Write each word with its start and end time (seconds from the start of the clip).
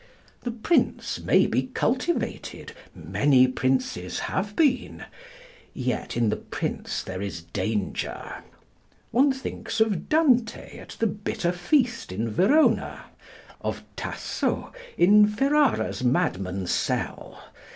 The 0.41 0.49
Prince 0.51 1.19
may 1.19 1.45
be 1.45 1.61
cultivated. 1.67 2.71
Many 2.95 3.47
Princes 3.47 4.17
have 4.21 4.55
been. 4.55 5.05
Yet 5.75 6.17
in 6.17 6.29
the 6.29 6.37
Prince 6.37 7.03
there 7.03 7.21
is 7.21 7.43
danger. 7.43 8.43
One 9.11 9.31
thinks 9.31 9.79
of 9.79 10.09
Dante 10.09 10.79
at 10.79 10.97
the 10.97 11.05
bitter 11.05 11.51
feast 11.51 12.11
in 12.11 12.27
Verona, 12.29 13.11
of 13.61 13.83
Tasso 13.95 14.73
in 14.97 15.27
Ferrara's 15.27 16.03
madman's 16.03 16.71
cell. 16.71 17.39